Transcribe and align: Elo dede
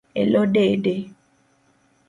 Elo 0.21 0.41
dede 0.55 0.95